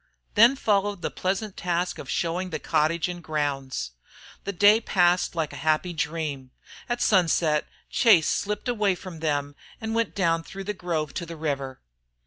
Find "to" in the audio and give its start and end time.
11.13-11.25